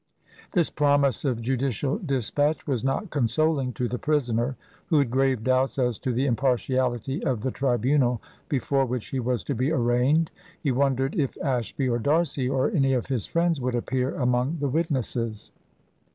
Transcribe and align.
This 0.53 0.71
promise 0.71 1.23
of 1.25 1.41
judicial 1.43 1.99
dispatch 1.99 2.65
was 2.65 2.83
not 2.83 3.11
consoling 3.11 3.71
to 3.73 3.87
the 3.87 3.99
prisoner, 3.99 4.57
who 4.87 4.97
had 4.97 5.11
grave 5.11 5.43
doubts 5.43 5.77
as 5.77 5.99
to 5.99 6.11
the 6.11 6.25
impartiality 6.25 7.23
of 7.23 7.43
the 7.43 7.51
tribunal 7.51 8.19
before 8.49 8.87
which 8.87 9.09
he 9.09 9.19
was 9.19 9.43
to 9.43 9.53
be 9.53 9.71
arraigned. 9.71 10.31
He 10.59 10.71
wondered 10.71 11.13
if 11.15 11.37
Ashby, 11.43 11.87
or 11.87 11.99
D'Arcy, 11.99 12.49
or 12.49 12.71
any 12.71 12.93
of 12.93 13.05
his 13.09 13.27
friends 13.27 13.61
would 13.61 13.75
appear 13.75 14.15
among 14.15 14.57
the 14.59 14.69
witnesses. 14.69 15.51